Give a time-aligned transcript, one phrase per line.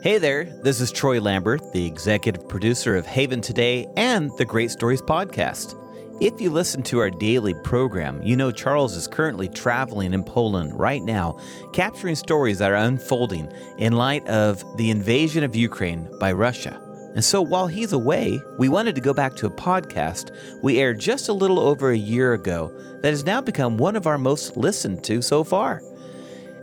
[0.00, 4.70] Hey there, this is Troy Lambert, the executive producer of Haven Today and the Great
[4.70, 5.74] Stories podcast.
[6.20, 10.78] If you listen to our daily program, you know Charles is currently traveling in Poland
[10.78, 11.40] right now,
[11.72, 16.80] capturing stories that are unfolding in light of the invasion of Ukraine by Russia.
[17.16, 20.30] And so while he's away, we wanted to go back to a podcast
[20.62, 22.72] we aired just a little over a year ago
[23.02, 25.82] that has now become one of our most listened to so far.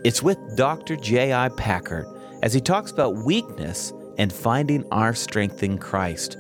[0.06, 0.96] It's with Dr.
[0.96, 1.50] J.I.
[1.50, 2.14] Packer
[2.46, 6.38] as he talks about weakness and finding our strength in Christ.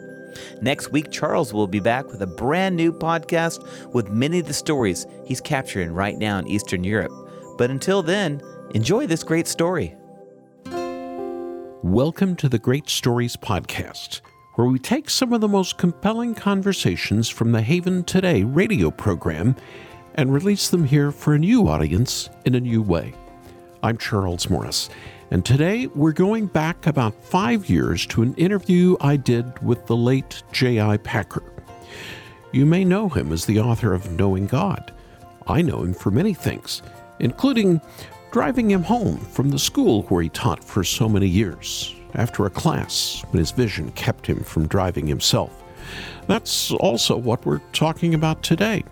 [0.61, 4.53] Next week, Charles will be back with a brand new podcast with many of the
[4.53, 7.11] stories he's capturing right now in Eastern Europe.
[7.57, 8.39] But until then,
[8.75, 9.95] enjoy this great story.
[11.81, 14.21] Welcome to the Great Stories Podcast,
[14.57, 19.55] where we take some of the most compelling conversations from the Haven Today radio program
[20.13, 23.15] and release them here for a new audience in a new way.
[23.81, 24.89] I'm Charles Morris,
[25.31, 29.95] and today we're going back about five years to an interview I did with the
[29.95, 30.97] late J.I.
[30.97, 31.43] Packer.
[32.51, 34.93] You may know him as the author of Knowing God.
[35.47, 36.83] I know him for many things,
[37.19, 37.81] including
[38.31, 42.49] driving him home from the school where he taught for so many years after a
[42.51, 45.63] class when his vision kept him from driving himself.
[46.27, 48.83] That's also what we're talking about today.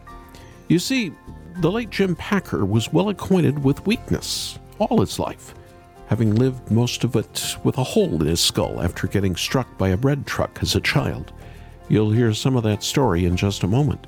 [0.67, 1.11] You see,
[1.57, 5.53] the late Jim Packer was well acquainted with weakness all his life
[6.13, 9.89] having lived most of it with a hole in his skull after getting struck by
[9.89, 11.33] a bread truck as a child.
[11.89, 14.05] You'll hear some of that story in just a moment.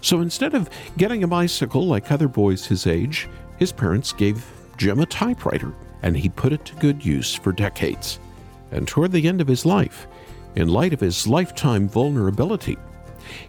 [0.00, 5.00] So instead of getting a bicycle like other boys his age, his parents gave Jim
[5.00, 8.20] a typewriter, and he put it to good use for decades.
[8.70, 10.06] And toward the end of his life,
[10.54, 12.78] in light of his lifetime vulnerability,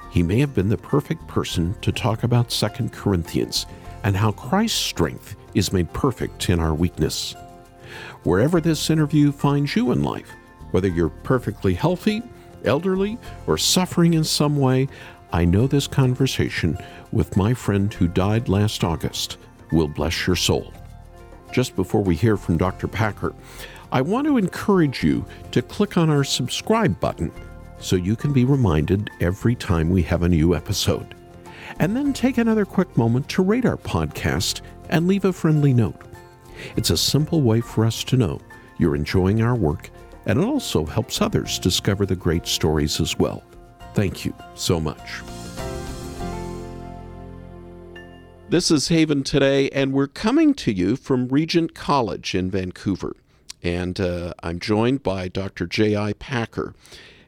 [0.09, 3.67] he may have been the perfect person to talk about 2 Corinthians
[4.03, 7.35] and how Christ's strength is made perfect in our weakness
[8.25, 10.31] wherever this interview finds you in life,
[10.71, 12.21] whether you're perfectly healthy,
[12.65, 14.87] elderly, or suffering in some way,
[15.31, 16.77] I know this conversation
[17.11, 19.37] with my friend who died last August
[19.71, 20.73] will bless your soul.
[21.51, 22.87] Just before we hear from Dr.
[22.87, 23.33] Packer,
[23.91, 27.31] I want to encourage you to click on our subscribe button
[27.79, 31.15] so you can be reminded every time we have a new episode.
[31.79, 36.01] And then take another quick moment to rate our podcast and leave a friendly note.
[36.75, 38.39] It's a simple way for us to know
[38.77, 39.89] you're enjoying our work,
[40.25, 43.43] and it also helps others discover the great stories as well.
[43.93, 45.21] Thank you so much.
[48.49, 53.15] This is Haven Today, and we're coming to you from Regent College in Vancouver.
[53.63, 55.65] And uh, I'm joined by Dr.
[55.65, 56.13] J.I.
[56.13, 56.75] Packer.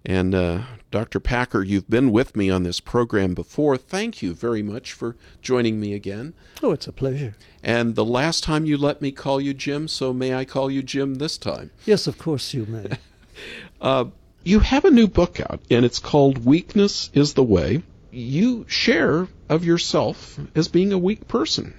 [0.05, 1.19] And uh, Dr.
[1.19, 3.75] Packer, you've been with me on this program before.
[3.75, 6.33] Thank you very much for joining me again.
[6.63, 7.35] Oh, it's a pleasure.
[7.61, 10.81] And the last time you let me call you Jim, so may I call you
[10.81, 11.71] Jim this time?
[11.85, 12.97] Yes, of course you may.
[13.81, 14.05] uh,
[14.45, 17.83] you have a new book out, and it's called Weakness is the Way.
[18.11, 21.73] You share of yourself as being a weak person.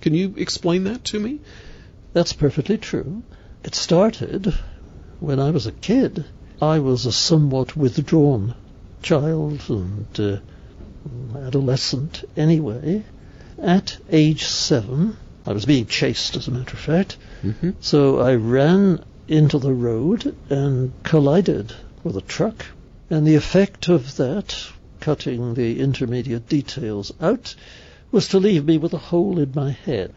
[0.00, 1.40] Can you explain that to me?
[2.12, 3.24] That's perfectly true.
[3.64, 4.54] It started
[5.18, 6.24] when I was a kid.
[6.60, 8.54] I was a somewhat withdrawn
[9.02, 10.38] child and uh,
[11.38, 13.04] adolescent anyway.
[13.58, 17.18] At age seven, I was being chased, as a matter of fact.
[17.42, 17.72] Mm-hmm.
[17.80, 22.64] So I ran into the road and collided with a truck.
[23.10, 24.56] And the effect of that,
[25.00, 27.54] cutting the intermediate details out,
[28.10, 30.14] was to leave me with a hole in my head.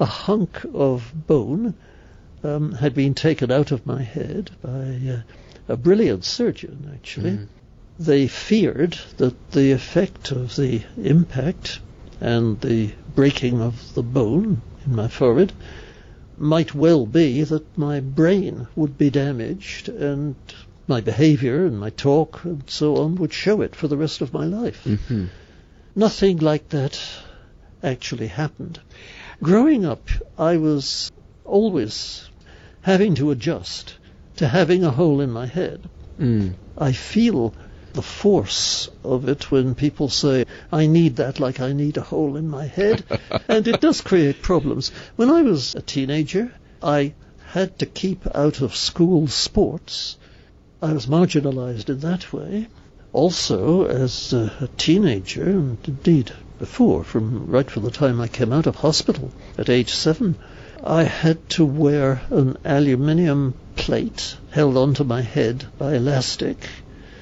[0.00, 1.74] A hunk of bone
[2.42, 5.22] um, had been taken out of my head by uh,
[5.68, 7.32] a brilliant surgeon, actually.
[7.32, 7.48] Mm.
[7.98, 11.80] They feared that the effect of the impact
[12.20, 15.52] and the breaking of the bone in my forehead
[16.36, 20.34] might well be that my brain would be damaged and
[20.88, 24.32] my behavior and my talk and so on would show it for the rest of
[24.32, 24.82] my life.
[24.84, 25.26] Mm-hmm.
[25.94, 26.98] Nothing like that
[27.82, 28.80] actually happened.
[29.42, 31.12] Growing up, I was
[31.44, 32.28] always
[32.82, 33.96] having to adjust
[34.36, 35.88] to having a hole in my head.
[36.18, 36.54] Mm.
[36.76, 37.54] I feel
[37.92, 42.36] the force of it when people say, I need that like I need a hole
[42.36, 43.04] in my head.
[43.48, 44.90] and it does create problems.
[45.16, 46.52] When I was a teenager,
[46.82, 47.14] I
[47.46, 50.16] had to keep out of school sports.
[50.80, 52.66] I was marginalized in that way.
[53.12, 58.52] Also, as a, a teenager, and indeed before, from right from the time I came
[58.52, 60.36] out of hospital at age seven,
[60.84, 66.58] I had to wear an aluminium plate held onto my head by elastic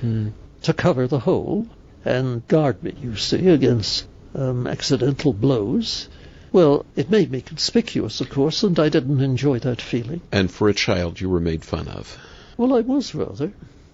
[0.02, 0.32] mm.
[0.62, 1.66] to cover the hole
[2.04, 6.08] and guard me, you see, against um, accidental blows.
[6.52, 10.20] Well, it made me conspicuous, of course, and I didn't enjoy that feeling.
[10.32, 12.18] And for a child, you were made fun of.
[12.56, 13.52] Well, I was rather.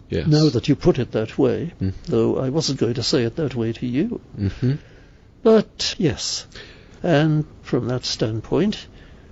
[0.08, 0.28] Yes.
[0.28, 1.92] Now that you put it that way, Mhm.
[2.06, 4.20] though I wasn't going to say it that way to you.
[4.36, 4.74] hmm
[5.42, 6.46] But yes,
[7.02, 8.86] and from that standpoint,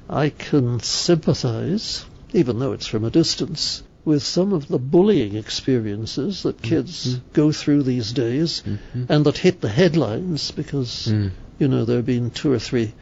[0.09, 6.43] I can sympathize, even though it's from a distance, with some of the bullying experiences
[6.43, 9.07] that kids go through these days Mhm.
[9.09, 11.31] and that hit the headlines because, Mm.
[11.59, 12.93] you know, there have been two or three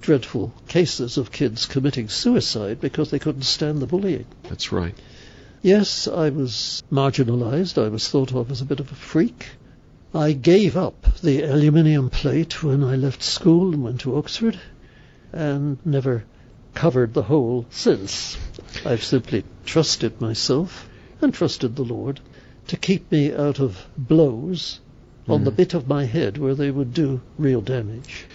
[0.00, 4.24] dreadful cases of kids committing suicide because they couldn't stand the bullying.
[4.48, 4.94] That's right.
[5.60, 7.76] Yes, I was marginalized.
[7.76, 9.46] I was thought of as a bit of a freak.
[10.14, 14.58] I gave up the aluminium plate when I left school and went to Oxford
[15.32, 16.24] and never
[16.74, 18.36] covered the hole since.
[18.84, 20.88] I've simply trusted myself
[21.20, 22.20] and trusted the Lord
[22.68, 24.80] to keep me out of blows
[25.28, 25.56] on the Mm.
[25.56, 28.26] bit of my head where they would do real damage.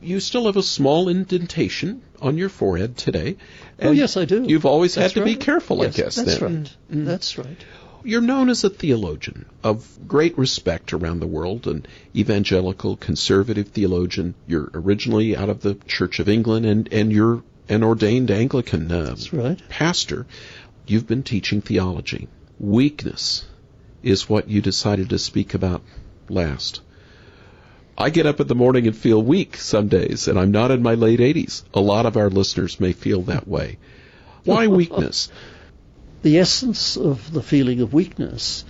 [0.00, 3.36] You still have a small indentation on your forehead today.
[3.80, 4.42] oh, yes, I do.
[4.42, 6.14] You've always That's had to be careful, Yes, I guess.
[6.16, 6.56] That's then.
[6.64, 6.76] right.
[6.92, 7.04] Mm.
[7.04, 7.56] That's right.
[8.04, 14.34] You're known as a theologian of great respect around the world, an evangelical, conservative theologian.
[14.46, 19.04] You're originally out of the Church of England, and, and you're an ordained Anglican uh,
[19.04, 19.62] That's right.
[19.68, 20.26] pastor.
[20.86, 22.28] You've been teaching theology.
[22.58, 23.44] Weakness
[24.02, 25.82] is what you decided to speak about
[26.28, 26.80] last.
[27.96, 30.82] I get up in the morning and feel weak some days, and I'm not in
[30.82, 31.62] my late 80s.
[31.74, 33.78] A lot of our listeners may feel that way.
[34.44, 35.28] Why weakness?
[36.22, 38.64] The essence of the feeling of weakness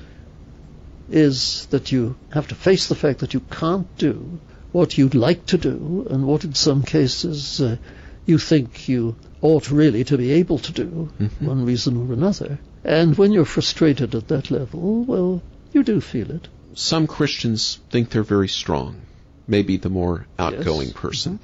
[1.10, 4.38] is that you have to face the fact that you can't do
[4.72, 7.76] what you'd like to do and what in some cases uh,
[8.24, 11.42] you think you ought really to be able to do, Mhm.
[11.42, 12.58] one reason or another.
[12.84, 16.48] And when you're frustrated at that level, well, you do feel it.
[16.74, 19.02] Some Christians think they're very strong,
[19.46, 20.96] maybe the more outgoing Yes.
[20.96, 21.40] person.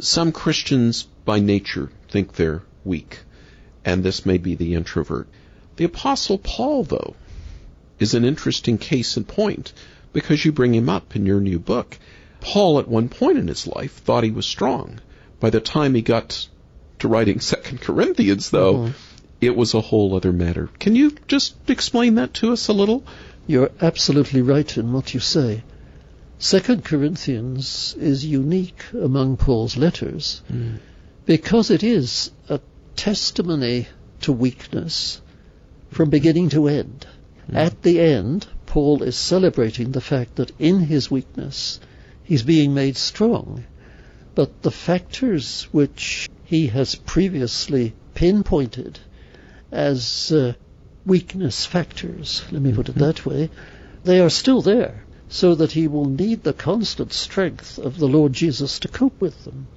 [0.00, 3.20] Some Christians by nature think they're weak,
[3.88, 5.26] and this may be the introvert.
[5.76, 7.14] The Apostle Paul, though,
[7.98, 9.72] is an interesting case in point
[10.12, 11.98] because you bring him up in your new book.
[12.40, 15.00] Paul, at one point in his life, thought he was strong.
[15.40, 16.48] By the time he got
[16.98, 18.92] to writing Second Corinthians, though, Mhm.
[19.40, 20.68] it was a whole other matter.
[20.78, 23.02] Can you just explain that to us a little?
[23.46, 25.62] You're absolutely right in what you say.
[26.38, 30.42] Second Corinthians is unique among Paul's letters
[31.26, 32.60] because it is a
[32.98, 33.86] testimony
[34.20, 35.22] to weakness
[35.90, 37.06] from beginning to end.
[37.50, 41.78] At the end, Paul is celebrating the fact that in his weakness,
[42.24, 43.64] he's being made strong.
[44.34, 48.98] But the factors which he has previously pinpointed
[49.70, 50.54] as uh,
[51.06, 53.48] weakness factors, let me put it that way,
[54.02, 58.32] they are still there, so that he will need the constant strength of the Lord
[58.32, 59.68] Jesus to cope with them.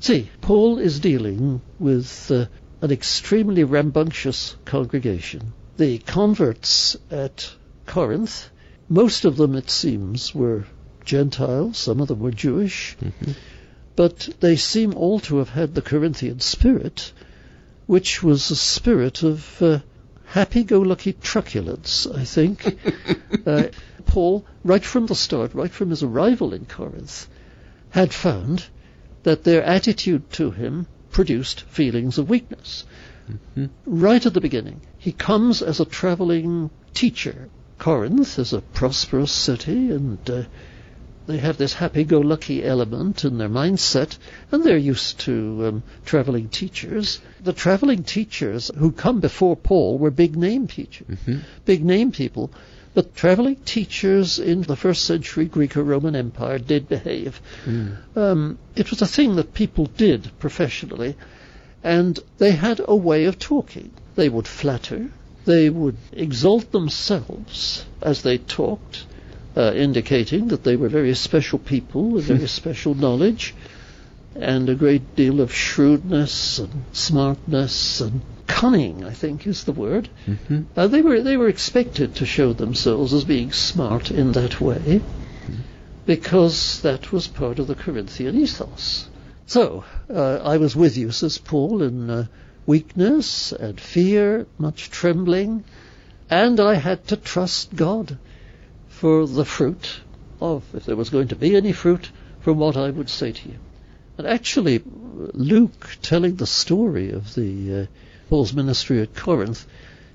[0.00, 2.46] See, Paul is dealing with uh,
[2.84, 5.54] an extremely rambunctious congregation.
[5.78, 7.50] The converts at
[7.86, 8.50] Corinth,
[8.90, 10.66] most of them, it seems, were
[11.02, 12.94] Gentiles, some of them were Jewish,
[13.96, 17.14] but they seem all to have had the Corinthian spirit,
[17.86, 19.78] which was a spirit of uh,
[20.26, 22.78] happy-go-lucky truculence, I think.
[23.46, 23.68] uh,
[24.04, 27.28] Paul, right from the start, right from his arrival in Corinth,
[27.88, 28.62] had found
[29.22, 32.84] that their attitude to him produced feelings of weakness.
[33.86, 37.48] Right at the beginning, he comes as a traveling teacher.
[37.78, 40.42] Corinth is a prosperous city, and uh,
[41.26, 44.18] they have this happy-go-lucky element in their mindset,
[44.50, 47.20] and they're used to um, traveling teachers.
[47.42, 51.16] The traveling teachers who come before Paul were big-name teachers,
[51.64, 52.50] big name people.
[52.94, 57.40] But traveling teachers in the first century Greco-Roman Empire did behave.
[58.14, 61.16] Um, it was a thing that people did professionally,
[61.82, 63.90] and they had a way of talking.
[64.14, 65.10] They would flatter,
[65.44, 69.04] they would exalt themselves as they talked,
[69.56, 73.54] uh, indicating that they were very special people with very special knowledge
[74.34, 80.08] and a great deal of shrewdness and smartness and cunning, I think is the word.
[80.26, 80.62] Mm-hmm.
[80.76, 85.00] Uh, they were they were expected to show themselves as being smart in that way,
[86.06, 89.08] because that was part of the Corinthian ethos.
[89.46, 92.26] So uh, I was with you, says Paul, in uh,
[92.66, 95.64] weakness and fear, much trembling,
[96.30, 98.16] and I had to trust God
[98.88, 100.00] for the fruit
[100.40, 102.10] of, if there was going to be any fruit,
[102.40, 103.58] from what I would say to you.
[104.16, 104.82] And actually,
[105.32, 107.86] Luke, telling the story of the uh,
[108.28, 109.66] Paul's ministry at Corinth,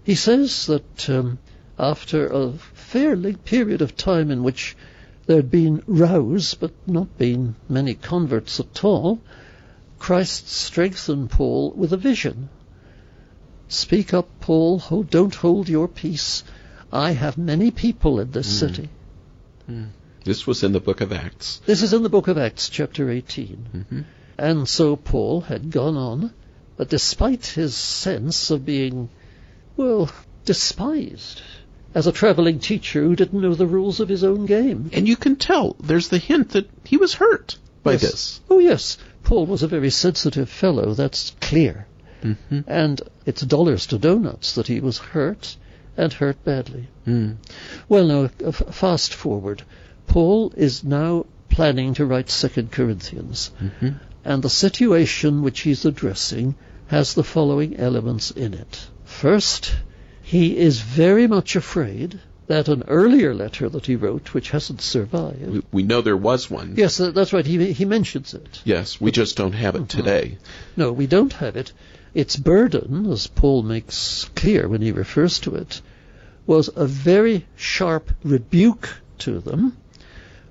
[0.03, 1.37] he says that um,
[1.77, 4.75] after a fairly period of time in which
[5.25, 9.19] there had been rows but not been many converts at all,
[9.99, 12.49] Christ strengthened Paul with a vision.
[13.67, 14.81] Speak up, Paul.
[14.89, 16.43] Oh, don't hold your peace.
[16.91, 18.59] I have many people in this Mm.
[18.59, 18.89] city.
[20.23, 21.61] This was in the book of Acts.
[21.65, 23.85] This is in the book of Acts, chapter 18.
[23.91, 24.03] Mhm.
[24.37, 26.33] And so Paul had gone on,
[26.79, 29.09] but despite his sense of being,
[29.75, 30.09] well,
[30.45, 31.41] despised
[31.93, 34.89] as a traveling teacher who didn't know the rules of his own game.
[34.93, 38.01] And you can tell there's the hint that he was hurt by Yes.
[38.01, 38.41] this.
[38.49, 38.97] Oh, yes.
[39.23, 41.85] Paul was a very sensitive fellow, that's clear.
[42.23, 42.63] Mhm.
[42.65, 45.57] And it's dollars to donuts that he was hurt,
[45.97, 46.87] and hurt badly.
[47.05, 47.35] Mm.
[47.89, 49.63] Well, now, f- fast forward.
[50.07, 53.95] Paul is now planning to write Second Corinthians, Mhm.
[54.23, 56.55] and the situation which he's addressing
[56.89, 58.87] has the following elements in it.
[59.03, 59.75] First,
[60.23, 65.47] he is very much afraid that an earlier letter that he wrote, which hasn't survived,
[65.47, 66.73] We, we know there was one.
[66.75, 68.61] yes, that's right, he, he mentions it.
[68.65, 69.97] Yes, we just don't have it uh-huh.
[69.97, 70.37] today.
[70.75, 71.71] No, we don't have it.
[72.15, 75.83] Its burden, as Paul makes clear when he refers to it,
[76.47, 79.77] was a very sharp rebuke to them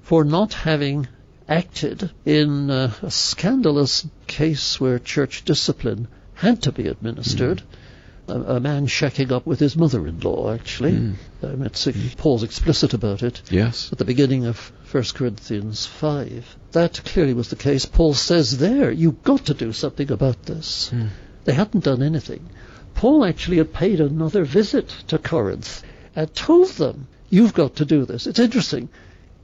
[0.02, 1.08] for not having
[1.48, 6.06] acted in a scandalous case where church discipline
[6.38, 7.62] had to be administered.
[8.28, 10.92] A, a man shacking up with his mother-in-law, actually.
[10.92, 11.14] Mm.
[11.42, 13.90] Um, it's, Paul's explicit about it Yes.
[13.90, 16.56] at the beginning of 1 Corinthians 5.
[16.72, 17.86] That clearly was the case.
[17.86, 20.90] Paul says there, you've got to do something about this.
[20.94, 21.08] Mm.
[21.44, 22.48] They hadn't done anything.
[22.94, 25.82] Paul actually had paid another visit to Corinth
[26.14, 28.28] and told them, you've got to do this.
[28.28, 28.90] It's interesting.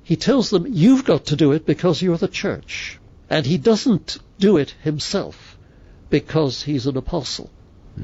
[0.05, 3.01] He tells them, you've got to do it because you're the church.
[3.29, 5.54] And he doesn't do it himself
[6.15, 7.51] because he's an apostle.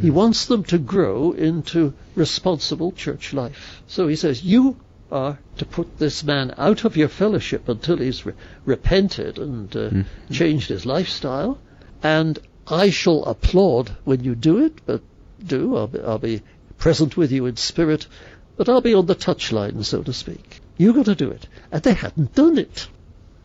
[0.00, 3.83] He wants them to grow into responsible church life.
[3.87, 4.76] So he says, you
[5.12, 8.33] are to put this man out of your fellowship until he's re-
[8.64, 9.90] repented and uh,
[10.33, 11.59] changed his lifestyle.
[12.02, 12.37] And
[12.67, 15.02] I shall applaud when you do it, but
[15.47, 15.76] do.
[15.76, 16.43] I'll be, I'll be
[16.79, 18.09] present with you in spirit,
[18.57, 20.61] but I'll be on the touchline, so to speak.
[20.79, 21.47] You've got to do it.
[21.71, 22.88] And they hadn't done it.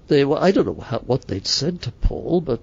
[0.08, 2.62] They were, I don't know how, what they'd said to Paul, but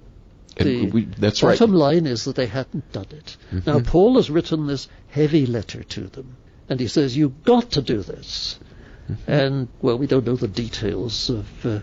[0.55, 1.59] the we, that's right.
[1.59, 3.37] bottom line is that they hadn't done it.
[3.67, 6.37] Now, Paul has written this heavy letter to them,
[6.69, 8.59] and he says, You've got to do this.
[9.27, 11.81] And, well, we don't know the details of uh,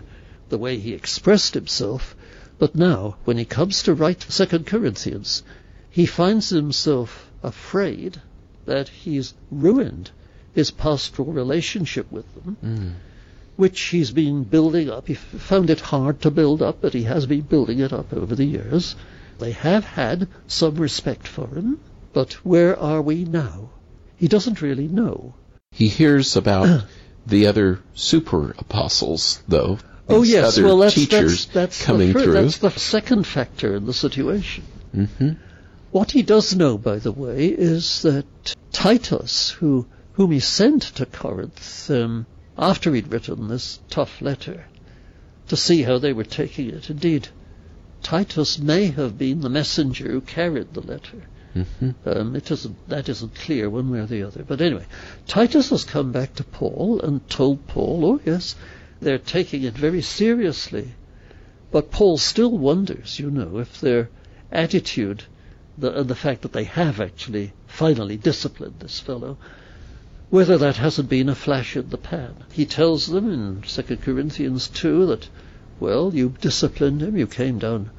[0.48, 2.16] the way he expressed himself,
[2.58, 5.42] but now, when he comes to write Second Corinthians,
[5.90, 8.20] he finds himself afraid
[8.66, 10.10] that he's ruined
[10.52, 12.92] his pastoral relationship with them Mm.
[13.60, 15.06] Which he's been building up.
[15.06, 18.34] He found it hard to build up, but he has been building it up over
[18.34, 18.96] the years.
[19.38, 21.78] They have had some respect for him,
[22.14, 23.68] but where are we now?
[24.16, 25.34] He doesn't really know.
[25.72, 26.86] He hears about
[27.26, 29.78] the other super apostles, though.
[30.08, 32.32] oh yes, well that's teachers that's, that's coming the, through.
[32.32, 34.64] That's the second factor in the situation.
[34.94, 35.32] hmm
[35.90, 41.04] What he does know, by the way, is that Titus, who whom he sent to
[41.04, 42.24] Corinth um,
[42.60, 44.66] after he'd written this tough letter,
[45.48, 46.90] to see how they were taking it.
[46.90, 47.28] Indeed,
[48.02, 51.22] Titus may have been the messenger who carried the letter.
[51.54, 54.44] hmm Um, it isn't, that isn't clear one way or the other.
[54.46, 54.86] But anyway,
[55.26, 58.54] Titus has come back to Paul and told Paul, oh yes,
[59.00, 60.92] they're taking it very seriously.
[61.70, 64.10] But Paul still wonders, you know, if their
[64.52, 65.24] attitude
[65.78, 69.38] the, and the fact that they have actually finally disciplined this fellow,
[70.30, 72.34] whether that hasn't been a flash in the pan.
[72.52, 75.28] He tells them in 2 Corinthians 2 that,
[75.80, 77.90] well, you disciplined him, you came down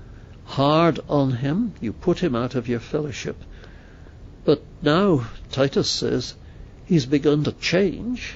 [0.45, 3.37] hard on him, you put him out of your fellowship.
[4.43, 6.35] But now, Titus says,
[6.85, 8.35] he's begun to change.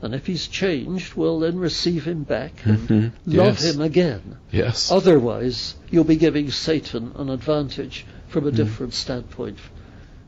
[0.00, 3.12] And if he's changed, well, then receive him back and Mhm.
[3.26, 3.74] love Yes.
[3.74, 4.36] him again.
[4.52, 4.90] Yes.
[4.90, 9.58] Otherwise, you'll be giving Satan an advantage from a different standpoint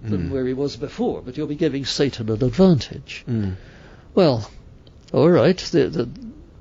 [0.08, 0.30] than Mm.
[0.30, 3.24] where he was before, but you'll be giving Satan an advantage.
[3.28, 3.54] Mm.
[4.14, 4.50] Well,
[5.12, 5.58] all right.
[5.58, 6.08] The, the,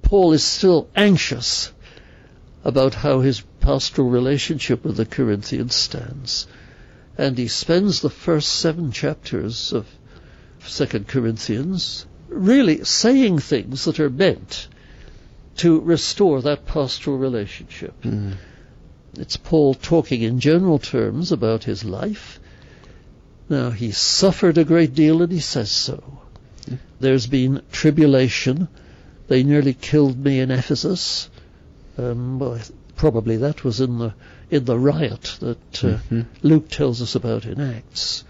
[0.02, 1.72] Paul is still anxious
[2.64, 6.48] about how his pastoral relationship with the Corinthians stands.
[7.18, 9.88] And he spends the first seven chapters of
[10.60, 14.68] Second Corinthians really saying things that are meant
[15.58, 17.94] to restore that pastoral relationship.
[18.02, 18.34] Mm.
[19.18, 22.40] It's Paul talking in general terms about his life.
[23.48, 26.04] Now, he suffered a great deal and he says so.
[27.00, 28.68] There's been tribulation.
[29.28, 31.30] They nearly killed me in Ephesus.
[31.98, 32.60] Um, well,
[32.96, 34.14] probably that was in the
[34.50, 36.26] in the riot that uh, Mhm.
[36.44, 38.24] Luke tells us about in Acts.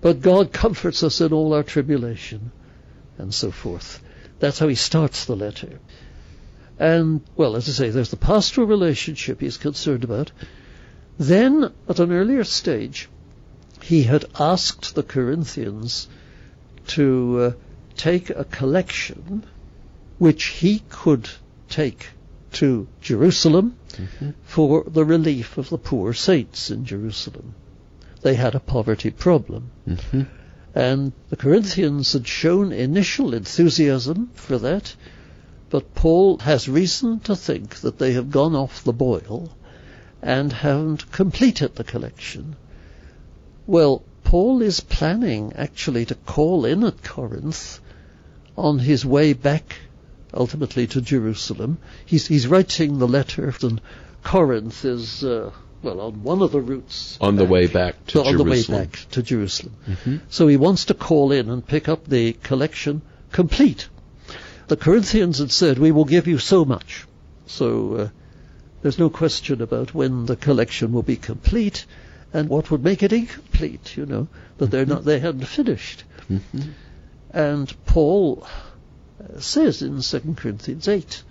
[0.00, 2.50] But God comforts us in all our tribulation,
[3.18, 4.02] and so forth.
[4.40, 5.80] That's how he starts the letter.
[6.78, 10.32] And, well, as I say, there's the pastoral relationship he's concerned about.
[11.18, 13.08] Then, at an earlier stage,
[13.86, 16.08] he had asked the Corinthians
[16.86, 17.52] to uh,
[17.96, 19.44] take a collection
[20.16, 21.28] which he could
[21.68, 22.08] take
[22.52, 23.76] to Jerusalem
[24.44, 27.54] for the relief of the poor saints in Jerusalem.
[28.22, 29.70] They had a poverty problem.
[30.74, 34.96] And the Corinthians had shown initial enthusiasm for that,
[35.68, 39.50] but Paul has reason to think that they have gone off the boil
[40.22, 42.56] and haven't completed the collection.
[43.66, 47.80] Well, Paul is planning actually to call in at Corinth
[48.56, 49.76] on his way back
[50.34, 51.78] ultimately to Jerusalem.
[52.04, 53.80] He's, he's writing the letter, and
[54.22, 55.50] Corinth is, uh,
[55.82, 57.16] well, on one of the routes.
[57.20, 58.84] On the way back to on the way Jerusalem.
[58.84, 59.76] back to Jerusalem.
[60.28, 63.02] So he wants to call in and pick up the collection
[63.32, 63.88] complete.
[64.66, 67.06] The Corinthians had said, we will give you so much.
[67.46, 68.08] So uh,
[68.82, 71.86] there's no question about when the collection will be complete
[72.34, 74.26] and what would make it incomplete, you know,
[74.58, 76.02] that they're not, they hadn't finished.
[77.30, 78.44] And Paul
[79.22, 81.22] uh, says in 2 Corinthians 8,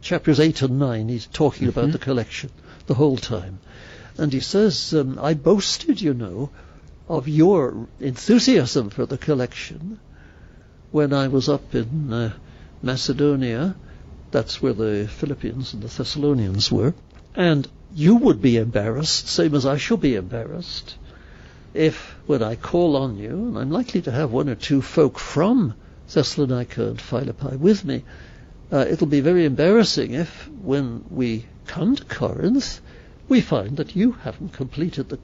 [0.00, 2.50] chapters 8 and 9, he's talking about the collection
[2.86, 3.58] the whole time.
[4.16, 6.50] And he says, um, I boasted, you know,
[7.06, 10.00] of your enthusiasm for the collection
[10.90, 12.32] when I was up in uh,
[12.82, 13.76] Macedonia.
[14.30, 16.94] That's where the Philippians and the Thessalonians were.
[17.34, 20.96] And you would be embarrassed, same as I shall be embarrassed,
[21.74, 25.18] if when I call on you, and I'm likely to have one or two folk
[25.18, 25.74] from
[26.12, 28.02] Thessalonica and Philippi with me,
[28.72, 32.80] uh, it'll be very embarrassing if, when we come to Corinth,
[33.28, 35.18] we find that you haven't completed the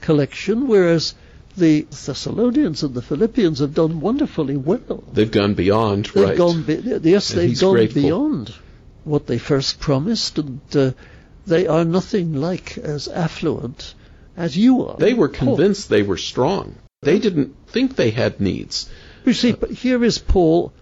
[0.00, 1.14] collection, whereas
[1.56, 5.04] the Thessalonians and the Philippians have done wonderfully well.
[5.12, 6.36] They've gone beyond, They've right?
[6.36, 8.02] gone, be- yes, And they've gone grateful.
[8.02, 8.54] beyond
[9.04, 10.92] what they first promised, and uh,
[11.46, 13.94] they are nothing like as affluent
[14.36, 14.96] as you are.
[14.96, 16.76] They were Paul- convinced they were strong.
[17.02, 18.88] They didn't think they had needs.
[19.24, 20.72] You see, but here is Paul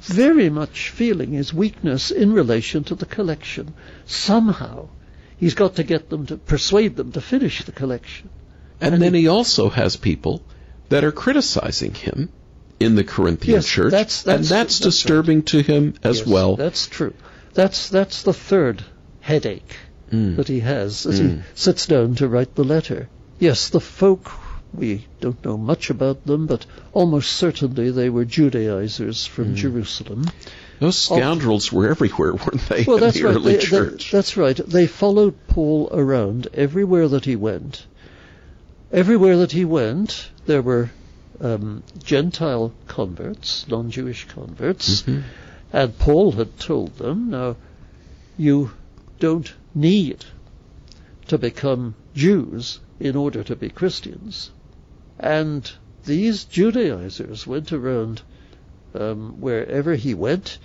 [0.00, 3.74] very much feeling his weakness in relation to the collection.
[4.06, 4.88] Somehow,
[5.38, 8.28] he's got to get them to persuade them to finish the collection.
[8.80, 10.42] And, then he also has people
[10.88, 12.30] that are criticizing him
[12.80, 16.26] in the Corinthian Yes, church, that's- and that's- that's, that's disturbing to him as Yes,
[16.26, 16.56] well.
[16.56, 17.14] That's true.
[17.54, 18.82] That's that's the third
[19.20, 19.76] headache
[20.12, 20.36] Mm.
[20.36, 21.42] that he has as he Mm.
[21.54, 23.08] sits down to write the letter.
[23.38, 24.30] Yes, the folk
[24.74, 29.56] we don't know much about them, but almost certainly they were Judaizers from Mm.
[29.56, 30.24] Jerusalem.
[30.80, 33.34] Those scoundrels were everywhere, weren't they, Well, in that's the right.
[33.36, 34.10] early They- they- church?
[34.10, 34.56] that's right.
[34.56, 37.84] They followed Paul around everywhere that he went.
[38.92, 40.90] Everywhere that he went, there were
[41.40, 45.22] um, Gentile converts, non-Jewish converts, Mhm.
[45.72, 47.56] and Paul had told them, "Now,
[48.38, 48.70] you
[49.26, 50.24] don't need
[51.28, 54.50] to become Jews in order to be Christians."
[55.18, 55.70] And
[56.04, 58.22] these Judaizers went around
[58.94, 60.58] um, wherever he went,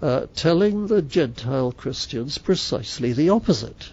[0.00, 3.92] uh, telling the Gentile Christians precisely the opposite.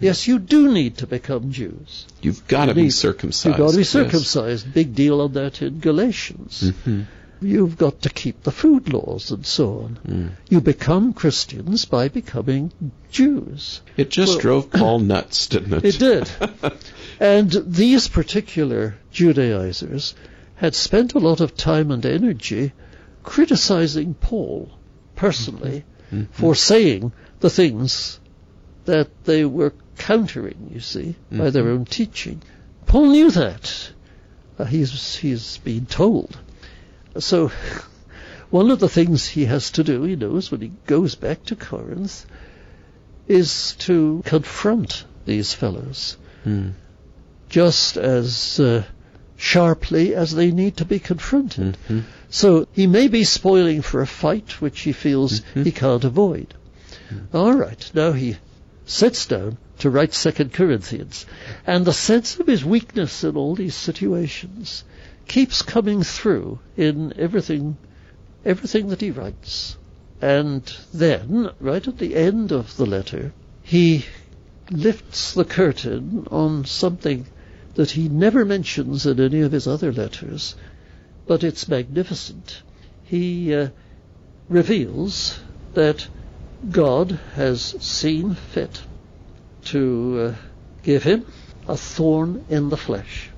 [0.00, 2.06] Yes, you do need to become Jews.
[2.22, 3.46] You've got to be circumcised.
[3.46, 3.90] You've got to be yes.
[3.90, 4.72] circumcised.
[4.72, 6.62] Big deal on that in Galatians.
[6.62, 7.06] Mhm.
[7.40, 9.98] You've got to keep the food laws and so on.
[10.06, 10.30] Mm.
[10.48, 12.72] You become Christians by becoming
[13.10, 13.80] Jews.
[13.96, 15.84] It just Well- drove Paul nuts, didn't it?
[15.84, 16.30] It did.
[17.20, 20.14] and these particular Judaizers
[20.56, 22.72] had spent a lot of time and energy
[23.22, 24.70] criticizing Paul
[25.14, 26.26] personally Mhm.
[26.32, 28.18] for saying the things
[28.86, 31.72] that they were countering, you see, by their Mhm.
[31.74, 32.40] own teaching.
[32.86, 33.90] Paul knew that.
[34.58, 36.36] Uh, he's, he's been told.
[37.18, 37.50] So,
[38.50, 41.56] one of the things he has to do, he knows, when he goes back to
[41.56, 42.24] Corinth,
[43.26, 46.72] is to confront these fellows Mm.
[47.50, 48.84] just as uh,
[49.36, 51.76] sharply as they need to be confronted.
[51.88, 52.04] Mhm.
[52.30, 55.64] So he may be spoiling for a fight which he feels Mhm.
[55.64, 56.54] he can't avoid.
[57.34, 58.36] All right, now he
[58.86, 61.26] sits down to write Second Corinthians,
[61.66, 64.84] and the sense of his weakness in all these situations
[65.28, 67.76] keeps coming through in everything,
[68.44, 69.76] everything that he writes.
[70.20, 70.62] And
[70.92, 74.04] then, right at the end of the letter, he
[74.70, 77.26] lifts the curtain on something
[77.74, 80.56] that he never mentions in any of his other letters,
[81.26, 82.62] but it's magnificent.
[83.04, 83.68] He uh,
[84.48, 85.38] reveals
[85.74, 86.08] that
[86.68, 88.82] God has seen fit
[89.66, 90.34] to uh,
[90.82, 91.24] give him
[91.68, 93.30] a thorn in the flesh.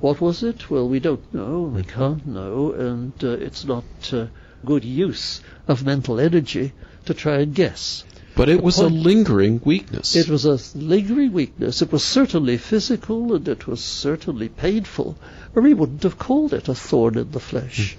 [0.00, 0.70] What was it?
[0.70, 4.26] Well, we don't know, we can't know, and uh, it's not uh,
[4.64, 6.72] good use of mental energy
[7.04, 8.04] to try and guess.
[8.34, 10.16] But it was a lingering weakness.
[10.16, 11.82] It was a lingering weakness.
[11.82, 15.18] It was certainly physical and it was certainly painful,
[15.54, 17.98] or he wouldn't have called it a thorn in the flesh.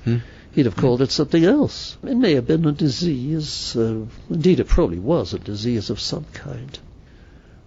[0.53, 1.97] He'd have called it something else.
[2.03, 3.75] It may have been a disease.
[3.75, 6.79] Uh, indeed, it probably was a disease of some kind.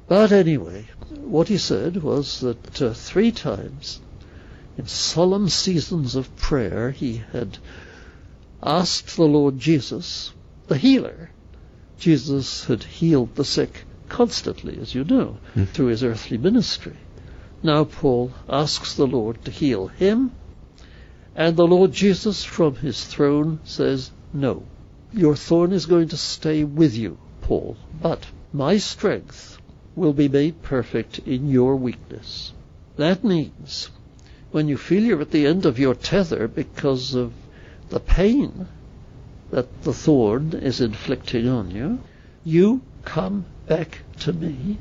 [0.08, 0.86] But anyway,
[1.20, 4.00] what he said was that uh, three times
[4.76, 7.58] in solemn seasons of prayer he had
[8.62, 10.32] asked the Lord Jesus,
[10.66, 11.30] the healer.
[11.98, 15.64] Jesus had healed the sick constantly, as you know, hmm.
[15.64, 16.96] through his earthly ministry.
[17.62, 20.32] Now Paul asks the Lord to heal him,
[21.36, 24.64] and the Lord Jesus from his throne says, No,
[25.12, 29.58] your thorn is going to stay with you, Paul, but my strength
[29.96, 32.52] will be made perfect in your weakness.
[32.96, 33.90] That means
[34.54, 37.32] when you feel you're at the end of your tether because of
[37.88, 38.68] the pain
[39.50, 41.98] that the thorn is inflicting on you,
[42.44, 44.78] you come back to me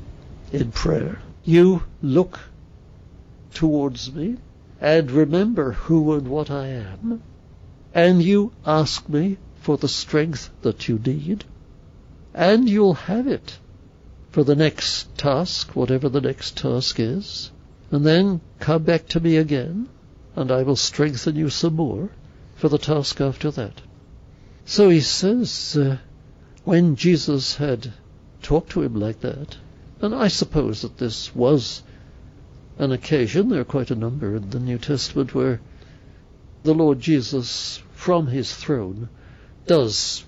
[0.52, 1.18] in prayer.
[1.42, 2.38] You look
[3.52, 4.36] towards me
[4.80, 7.20] and remember who and what I am,
[7.92, 11.42] and you ask me for the strength that you need,
[12.32, 13.58] and you'll have it
[14.30, 17.50] for the next task, whatever the next task is,
[17.90, 19.88] and then come back to me again,
[20.36, 22.10] and I will strengthen you some more
[22.56, 23.82] for the task after that.
[24.64, 25.98] So he says, uh,
[26.64, 27.92] when Jesus had
[28.42, 29.56] talked to him like that,
[30.00, 31.82] and I suppose that this was
[32.78, 35.60] an occasion, there are quite a number in the New Testament where
[36.62, 39.08] the Lord Jesus, from his throne,
[39.66, 40.24] does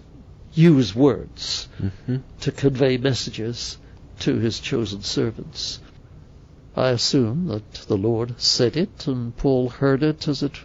[0.54, 2.22] use words Mhm.
[2.40, 3.78] to convey messages
[4.20, 5.80] to his chosen servants.
[6.76, 10.60] I assume that the Lord said it and Paul heard it as it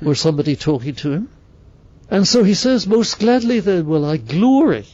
[0.00, 1.28] were somebody talking to him.
[2.08, 4.86] And so he says, Most gladly then will I glory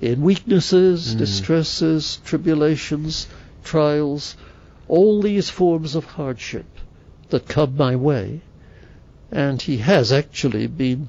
[0.00, 1.18] in weaknesses, Mm.
[1.18, 3.26] distresses, tribulations,
[3.64, 4.36] trials,
[4.86, 6.66] all these forms of hardship
[7.30, 8.40] that come my way.
[9.32, 11.08] And he has actually been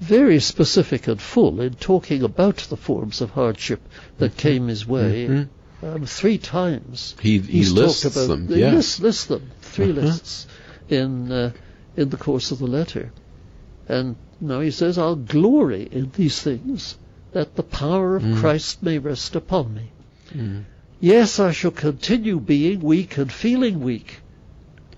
[0.00, 3.80] very specific and full in talking about the forms of hardship
[4.18, 5.28] that came his way.
[5.28, 5.48] Mhm.
[5.82, 8.48] Um, three times He, he lists about them.
[8.48, 8.74] he Yes.
[8.74, 10.00] lists, lists them three Uh-huh.
[10.02, 10.46] lists
[10.88, 11.52] in uh,
[11.96, 13.12] in the course of the letter,
[13.88, 16.96] and now he says, "I'll glory in these things,
[17.32, 18.36] that the power of Mm.
[18.36, 19.86] Christ may rest upon me."
[20.34, 20.64] Mm.
[21.00, 24.20] Yes, I shall continue being weak and feeling weak,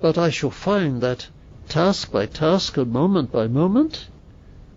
[0.00, 1.28] but I shall find that
[1.68, 4.06] task by task and moment by moment,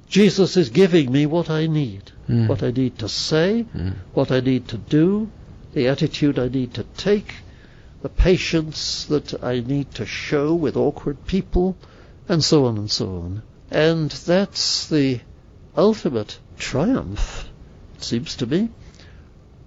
[0.08, 2.48] Jesus is giving me what I need, Mm.
[2.48, 3.94] what I need to say, Mm.
[4.14, 5.30] what I need to do,
[5.76, 7.36] the attitude I need to take,
[8.02, 11.76] the patience that I need to show with awkward people,
[12.30, 13.44] and so on and so on.
[13.70, 15.20] And that's the
[15.76, 17.50] ultimate triumph,
[17.96, 18.70] it seems to me,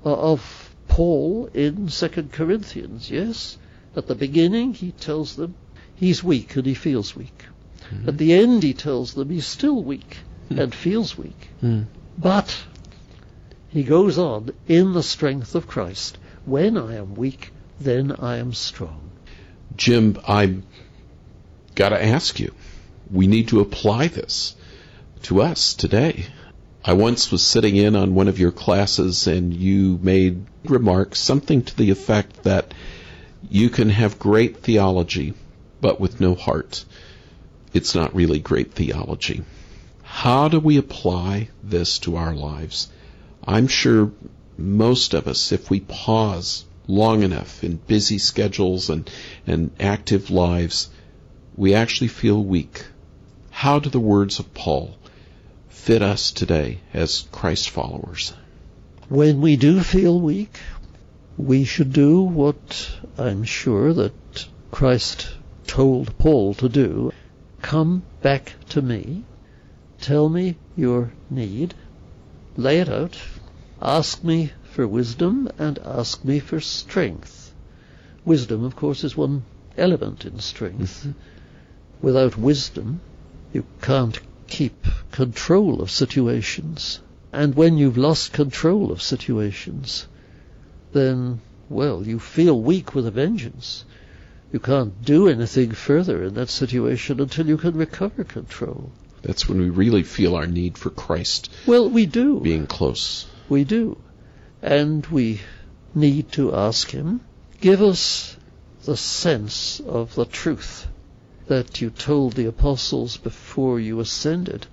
[0.03, 3.59] of Paul in Second Corinthians, yes?
[3.94, 5.55] At the beginning he tells them
[5.94, 7.44] he's weak and he feels weak.
[8.07, 10.18] At the end he tells them he's still weak
[10.49, 11.49] and feels weak.
[11.62, 11.85] Mm.
[12.16, 12.57] But
[13.69, 18.53] he goes on, in the strength of Christ, when I am weak, then I am
[18.53, 19.11] strong.
[19.77, 20.57] Jim, I
[21.75, 22.55] got to ask you.
[23.11, 24.57] We need to apply this
[25.23, 26.27] to us today.
[26.85, 31.63] I once was sitting in on one of your classes and you made remarks, something
[31.63, 32.73] to the effect that
[33.51, 35.35] you can have great theology,
[35.81, 36.85] but with no heart.
[37.75, 39.45] It's not really great theology.
[40.03, 42.89] How do we apply this to our lives?
[43.51, 44.13] I'm sure
[44.59, 49.11] most of us, if we pause long enough in busy schedules and,
[49.47, 50.91] and active lives,
[51.57, 52.85] we actually feel weak.
[53.51, 54.99] How do the words of Paul
[55.71, 58.35] fit us today as Christ followers?
[59.09, 60.61] When we do feel weak,
[61.39, 65.27] we should do what I'm sure that Christ
[65.67, 67.13] told Paul to do.
[67.63, 69.25] Come back to me,
[70.03, 71.73] tell me your need,
[72.59, 73.17] lay it out,
[73.81, 77.53] ask me for wisdom, and ask me for strength.
[78.25, 79.43] Wisdom, of course, is one
[79.77, 81.01] element in strength.
[81.01, 81.12] Mm-hmm.
[82.01, 83.01] Without wisdom,
[83.53, 87.01] you can't keep control of situations.
[87.33, 90.07] And when you've lost control of situations,
[90.93, 93.85] then, well, you feel weak with a vengeance.
[94.53, 98.91] You can't do anything further in that situation until you can recover control.
[99.23, 102.41] That's when we really feel our need for Christ Well, we do.
[102.41, 103.27] being close.
[103.49, 103.97] We do.
[104.61, 105.41] And we
[105.95, 107.21] need to ask Him,
[107.61, 108.37] give us
[108.85, 110.87] the sense of the truth
[111.47, 114.67] that you told the apostles before you ascended.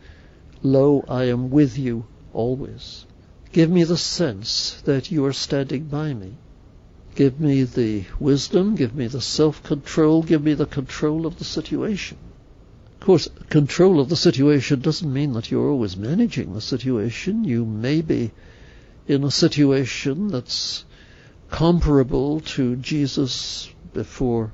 [0.62, 3.06] Lo, I am with you always.
[3.54, 6.36] Give me the sense that you are standing by me.
[7.16, 12.18] Give me the wisdom, give me the self-control, give me the control of the situation.
[13.00, 17.46] Of course, control of the situation doesn't mean that you're always managing the situation.
[17.46, 18.32] You may be
[19.08, 20.86] in a situation that's
[21.52, 24.52] comparable to Jesus before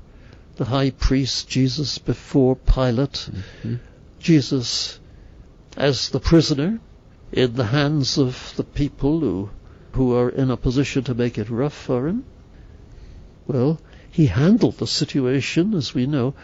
[0.56, 3.76] the high priest, Jesus before Pilate, mm-hmm.
[4.20, 5.00] Jesus
[5.76, 6.80] as the prisoner
[7.32, 9.50] in the hands of the people who,
[9.92, 12.24] who are in a position to make it rough for him.
[13.46, 16.34] Well, he handled the situation, as we know,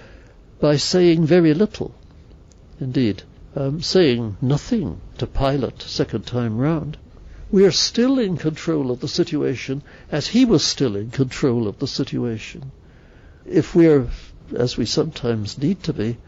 [0.59, 1.95] by saying very little.
[2.81, 3.23] Indeed,
[3.55, 6.97] um, saying nothing to Pilate second time round.
[7.51, 9.83] We are still in control of the situation
[10.13, 12.73] as he was still in control of the situation.
[13.47, 14.07] If we are,
[14.55, 16.19] as we sometimes need to be,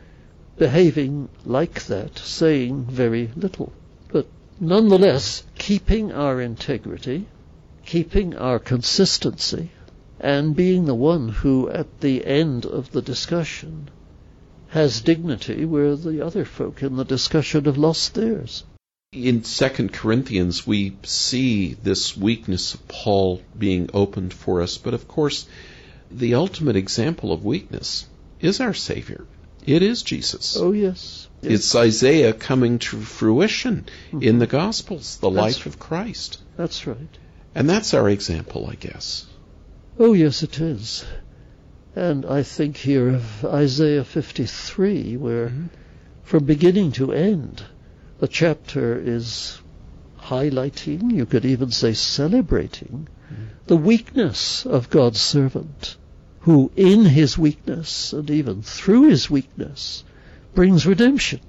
[0.57, 3.73] behaving like that, saying very little,
[4.09, 4.27] but
[4.59, 7.27] nonetheless keeping our integrity,
[7.85, 9.71] keeping our consistency,
[10.19, 13.91] and being the one who, at the end of the discussion,
[14.69, 18.65] has dignity where the other folk in the discussion have lost theirs.
[19.13, 25.09] In 2 Corinthians, we see this weakness of Paul being opened for us, but of
[25.09, 25.49] course,
[26.13, 28.07] the ultimate example of weakness
[28.41, 29.27] is our Savior.
[29.67, 30.57] It is Jesus.
[30.57, 31.27] Oh, yes.
[31.43, 31.53] yes.
[31.53, 34.23] It's Isaiah coming to fruition mm-hmm.
[34.23, 36.39] in the Gospels, the that's life of Christ.
[36.57, 37.19] That's right.
[37.53, 39.27] And that's our example, I guess.
[39.99, 41.05] Oh, yes, it is.
[41.97, 45.67] And I think here of Isaiah 53, where mm-hmm.
[46.23, 47.65] from beginning to end,
[48.21, 49.61] the chapter is
[50.19, 53.45] highlighting, you could even say celebrating, mm-hmm.
[53.67, 55.97] the weakness of God's servant,
[56.41, 60.05] who in his weakness and even through his weakness
[60.55, 61.41] brings redemption,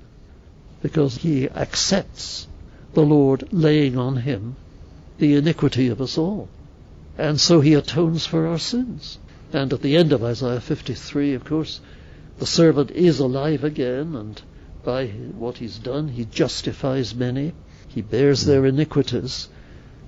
[0.81, 2.47] because he accepts
[2.93, 4.55] the Lord laying on him
[5.17, 6.47] the iniquity of us all.
[7.17, 9.19] And so he atones for our sins.
[9.53, 11.81] And at the end of Isaiah 53, of course,
[12.39, 14.41] the servant is alive again, and
[14.83, 17.53] by what he's done, he justifies many.
[17.87, 19.49] He bears their iniquities,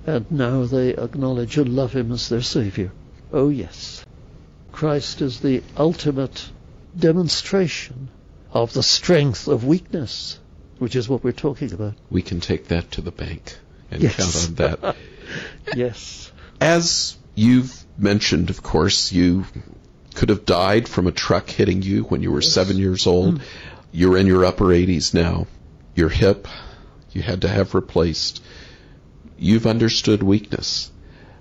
[0.06, 2.92] and now they acknowledge and love him as their Savior.
[3.32, 4.04] Oh, yes.
[4.72, 6.50] Christ is the ultimate
[6.98, 8.08] demonstration
[8.52, 10.38] of the strength of weakness,
[10.78, 11.94] which is what we're talking about.
[12.10, 13.56] We can take that to the bank
[13.90, 14.16] and yes.
[14.16, 14.96] count on that.
[15.76, 16.32] yes.
[16.60, 19.44] As you've mentioned, of course, you
[20.14, 22.52] could have died from a truck hitting you when you were yes.
[22.52, 23.40] seven years old.
[23.40, 23.42] Mm.
[23.96, 25.46] You're in your upper 80s now.
[25.94, 26.48] Your hip,
[27.12, 28.42] you had to have replaced.
[29.38, 30.90] You've understood weakness.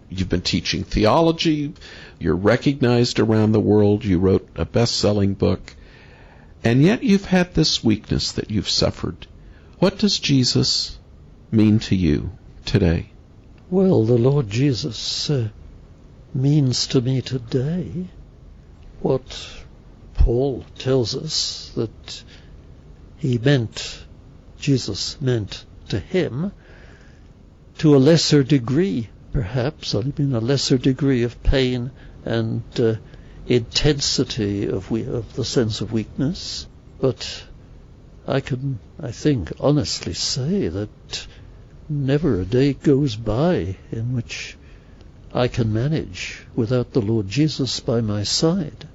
[0.07, 1.73] You've been teaching theology.
[2.19, 4.05] You're recognized around the world.
[4.05, 5.75] You wrote a best selling book.
[6.63, 9.25] And yet you've had this weakness that you've suffered.
[9.79, 10.99] What does Jesus
[11.51, 12.33] mean to you
[12.65, 13.09] today?
[13.71, 15.49] Well, the Lord Jesus uh,
[16.35, 18.09] means to me today
[19.01, 19.49] what
[20.13, 22.23] Paul tells us that
[23.23, 24.03] he meant,
[24.59, 26.51] Jesus meant to him,
[27.77, 31.91] to a lesser degree, perhaps, I mean a lesser degree of pain
[32.25, 32.95] and uh,
[33.47, 36.67] intensity of, we, of the sense of weakness.
[36.99, 37.45] But
[38.27, 41.27] I can, I think, honestly say that
[41.87, 44.57] never a day goes by in which
[45.33, 48.85] I can manage without the Lord Jesus by my side.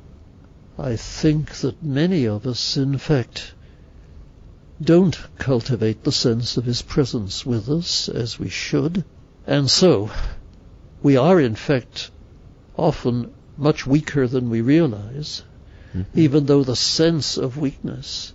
[0.78, 3.54] I think that many of us, in fact,
[4.80, 9.04] don't cultivate the sense of His presence with us as we should,
[9.46, 10.10] and so
[11.02, 12.10] we are, in fact,
[12.76, 15.42] often much weaker than we realize,
[15.94, 16.18] mm-hmm.
[16.18, 18.32] even though the sense of weakness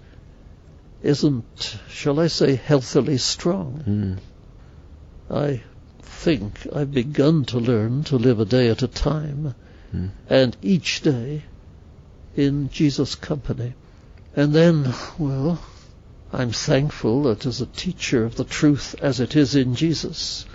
[1.02, 4.20] isn't, shall I say, healthily strong.
[5.30, 5.36] Mm.
[5.36, 5.64] I
[6.02, 9.56] think I've begun to learn to live a day at a time,
[9.94, 10.10] mm.
[10.30, 11.44] and each day
[12.36, 13.74] in Jesus' company.
[14.36, 15.60] And then, well,
[16.36, 20.48] I'm thankful that as a teacher of the truth as it is in Jesus,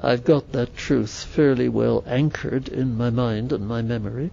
[0.00, 4.30] I've got that truth fairly well anchored in my mind and my memory,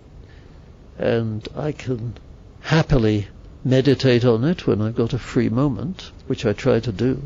[1.00, 2.14] and I can
[2.62, 3.30] happily
[3.66, 7.24] meditate on it when I've got a free moment, which I try to do.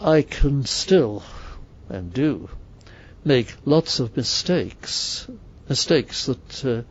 [0.00, 1.22] I can still
[1.90, 2.48] and do
[3.26, 5.26] make lots of mistakes,
[5.68, 6.82] mistakes that uh,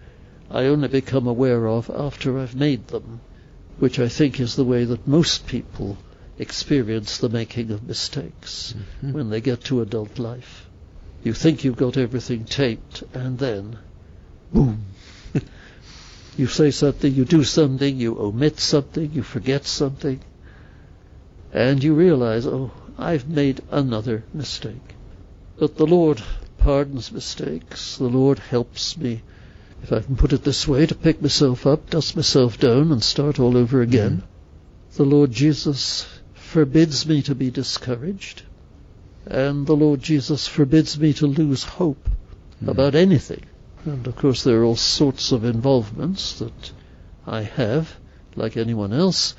[0.53, 3.21] I only become aware of after I've made them,
[3.79, 5.97] which I think is the way that most people
[6.38, 9.13] experience the making of mistakes mm-hmm.
[9.13, 10.67] when they get to adult life.
[11.23, 13.77] You think you've got everything taped, and then,
[14.51, 14.86] boom.
[16.38, 20.19] you say something, you do something, you omit something, you forget something,
[21.53, 24.95] and you realize, oh, I've made another mistake.
[25.57, 26.21] But the Lord
[26.57, 27.97] pardons mistakes.
[27.97, 29.21] The Lord helps me,
[29.84, 33.04] if I can put it this way, to pick myself up, dust myself down, and
[33.04, 34.24] start all over again.
[34.24, 34.96] Mm.
[34.96, 38.43] The Lord Jesus forbids me to be discouraged,
[39.26, 42.10] and the Lord Jesus forbids me to lose hope
[42.63, 42.69] mm.
[42.69, 43.43] about anything.
[43.84, 46.72] And of course, there are all sorts of involvements that
[47.28, 47.93] I have,
[48.36, 49.36] like anyone else,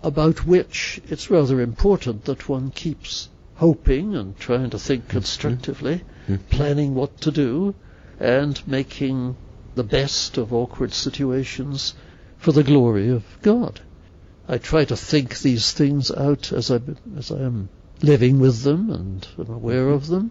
[0.00, 5.10] about which it's rather important that one keeps hoping and trying to think mm-hmm.
[5.10, 6.36] constructively, mm-hmm.
[6.50, 7.74] planning what to do,
[8.20, 9.36] and making
[9.76, 11.94] the best of awkward situations
[12.38, 13.78] for the glory of God.
[14.48, 16.80] I try to think these things out as I,
[17.16, 17.68] as I am
[18.02, 20.30] living with them and am aware of them,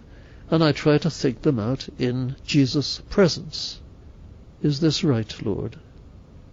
[0.50, 3.80] and I try to think them out in Jesus' presence.
[4.64, 5.78] Is this right, Lord?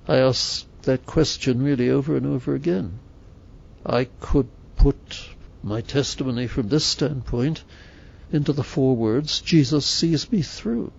[0.07, 2.98] I ask that question really over and over again.
[3.87, 5.28] I could put
[5.62, 7.64] my testimony from this standpoint
[8.33, 10.92] into the four words, Jesus sees me through.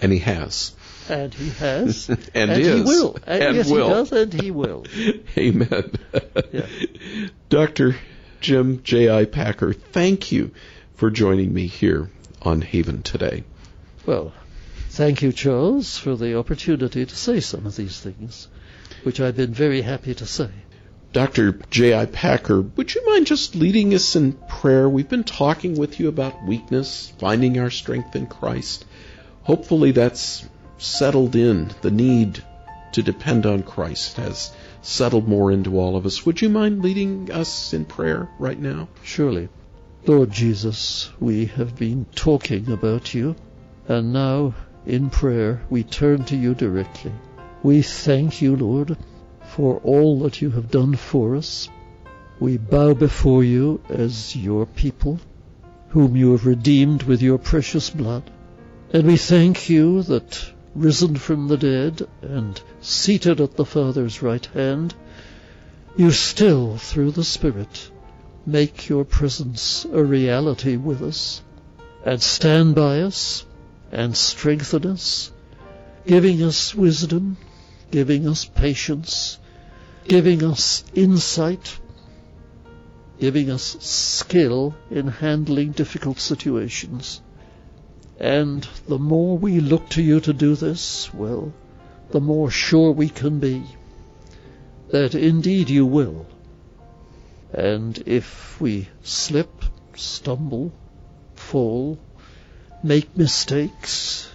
[0.00, 0.72] And he has.
[1.10, 2.08] And he has.
[2.08, 2.68] and, and is.
[2.68, 3.18] Uh, he will.
[3.26, 3.88] And, and yes, will.
[3.88, 4.86] he does, and he will.
[5.36, 5.92] Amen.
[6.52, 6.66] yeah.
[7.48, 7.96] Dr.
[8.40, 9.24] Jim J.I.
[9.24, 10.52] Packer, thank you
[10.94, 12.10] for joining me here
[12.42, 13.44] on Haven today.
[14.06, 14.32] Well,
[14.90, 18.48] thank you, Charles, for the opportunity to say some of these things,
[19.02, 20.50] which I've been very happy to say.
[21.12, 21.52] Dr.
[21.70, 22.06] J.I.
[22.06, 24.88] Packer, would you mind just leading us in prayer?
[24.88, 28.84] We've been talking with you about weakness, finding our strength in Christ.
[29.42, 30.48] Hopefully that's
[30.80, 31.70] settled in.
[31.82, 32.42] The need
[32.92, 36.24] to depend on Christ has settled more into all of us.
[36.26, 38.88] Would you mind leading us in prayer right now?
[39.04, 39.48] Surely.
[40.06, 43.36] Lord Jesus, we have been talking about you,
[43.86, 44.54] and now
[44.86, 47.12] in prayer we turn to you directly.
[47.62, 48.96] We thank you, Lord,
[49.44, 51.68] for all that you have done for us.
[52.40, 55.20] We bow before you as your people,
[55.90, 58.22] whom you have redeemed with your precious blood.
[58.94, 64.46] And we thank you that, risen from the dead and seated at the Father's right
[64.46, 64.94] hand,
[65.96, 67.90] you still, through the Spirit,
[68.46, 71.42] make your presence a reality with us,
[72.04, 73.44] and stand by us,
[73.92, 75.30] and strengthen us,
[76.06, 77.36] giving us wisdom,
[77.90, 79.38] giving us patience,
[80.04, 81.78] giving us insight,
[83.18, 87.20] giving us skill in handling difficult situations.
[88.20, 91.54] And the more we look to you to do this, well,
[92.10, 93.64] the more sure we can be
[94.90, 96.26] that indeed you will.
[97.54, 100.70] And if we slip, stumble,
[101.34, 101.98] fall,
[102.82, 104.30] make mistakes,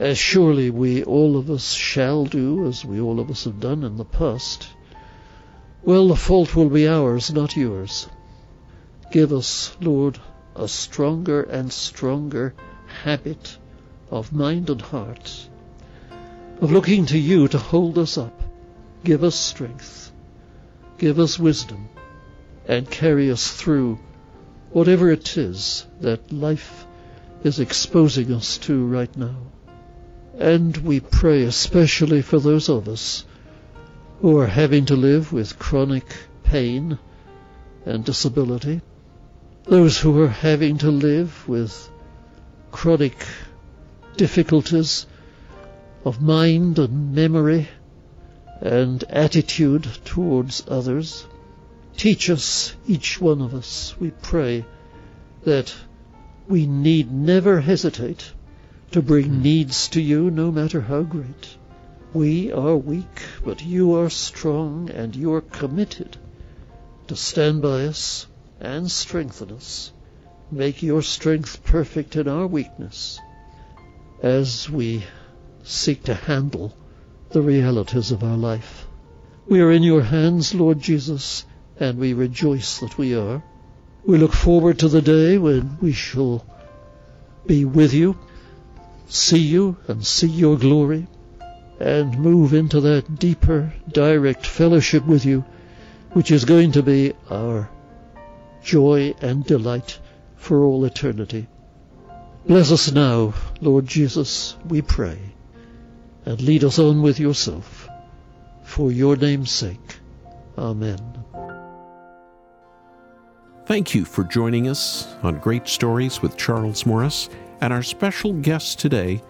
[0.00, 3.84] as surely we all of us shall do, as we all of us have done
[3.84, 4.68] in the past,
[5.84, 8.08] well, the fault will be ours, not yours.
[9.12, 10.18] Give us, Lord,
[10.56, 12.54] a stronger and stronger
[12.92, 13.58] habit
[14.10, 15.48] of mind and heart,
[16.60, 18.42] of looking to you to hold us up.
[19.04, 20.12] Give us strength.
[20.98, 21.88] Give us wisdom
[22.68, 23.98] and carry us through
[24.70, 26.86] whatever it is that life
[27.42, 29.36] is exposing us to right now.
[30.38, 33.24] And we pray especially for those of us
[34.20, 36.04] who are having to live with chronic
[36.44, 36.98] pain
[37.84, 38.80] and disability,
[39.64, 41.90] those who are having to live with
[42.72, 43.16] chronic
[44.16, 45.06] difficulties
[46.04, 47.68] of mind and memory
[48.60, 51.26] and attitude towards others.
[51.96, 54.64] Teach us, each one of us, we pray,
[55.44, 55.74] that
[56.48, 58.32] we need never hesitate
[58.92, 59.42] to bring hmm.
[59.42, 61.56] needs to you no matter how great.
[62.12, 66.16] We are weak, but you are strong, and you are committed
[67.08, 68.26] to stand by us
[68.60, 69.92] and strengthen us.
[70.52, 73.18] Make your strength perfect in our weakness
[74.22, 75.04] as we
[75.64, 76.76] seek to handle
[77.30, 78.86] the realities of our life.
[79.48, 81.44] We are in your hands, Lord Jesus,
[81.80, 83.42] and we rejoice that we are.
[84.04, 86.46] We look forward to the day when we shall
[87.46, 88.16] be with you
[89.12, 91.06] see you and see your glory
[91.78, 95.44] and move into that deeper, direct fellowship with you,
[96.12, 97.68] which is going to be our
[98.62, 99.98] joy and delight
[100.42, 101.46] for all eternity.
[102.46, 105.16] Bless us now, Lord Jesus, we pray,
[106.26, 107.88] and lead us on with yourself.
[108.64, 110.00] For your name's sake.
[110.58, 110.98] Amen.
[113.66, 117.28] Thank you for joining us on Great Stories with Charles Morris
[117.60, 119.22] and our special guest today,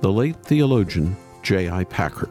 [0.00, 1.84] the late theologian J.I.
[1.84, 2.30] Packer,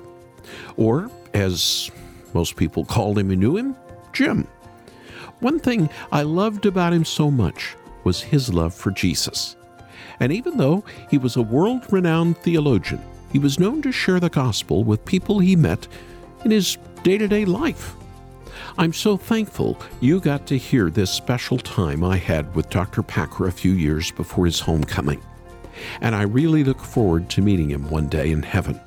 [0.76, 1.92] or as
[2.34, 3.76] most people called him and knew him,
[4.12, 4.48] Jim.
[5.40, 9.56] One thing I loved about him so much was his love for Jesus.
[10.20, 13.02] And even though he was a world renowned theologian,
[13.32, 15.88] he was known to share the gospel with people he met
[16.46, 17.96] in his day to day life.
[18.78, 23.04] I'm so thankful you got to hear this special time I had with Dr.
[23.04, 25.22] Packer a few years before his homecoming.
[26.02, 28.80] And I really look forward to meeting him one day in heaven.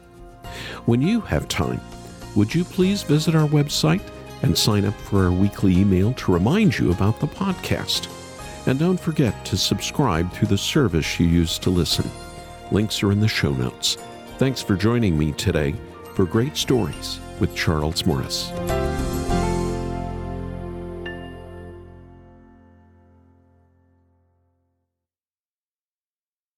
[0.87, 1.81] When you have time,
[2.35, 4.03] would you please visit our website
[4.43, 8.09] and sign up for our weekly email to remind you about the podcast?
[8.67, 12.11] And don't forget to subscribe through the service you use to listen.
[12.73, 13.97] Links are in the show notes.
[14.39, 15.75] Thanks for joining me today
[16.15, 18.51] for Great Stories with Charles Morris.